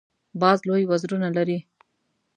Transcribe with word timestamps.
باز 0.41 0.59
لوی 0.67 0.83
وزرونه 0.91 1.29
لري 1.37 1.59